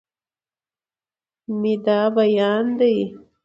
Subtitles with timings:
[1.59, 2.95] مې دا بيان دی